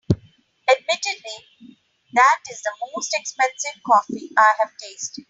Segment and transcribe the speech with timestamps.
[0.67, 1.75] Admittedly,
[2.13, 5.19] that is the most expensive coffee I’ve tasted.